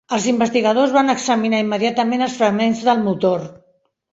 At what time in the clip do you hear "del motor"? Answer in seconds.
2.89-3.49